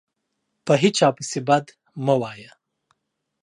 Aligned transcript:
په 0.65 0.73
هیچا 0.81 1.07
پسي 1.15 1.39
بد 1.47 1.65
مه 2.05 2.15
وایه 2.21 2.51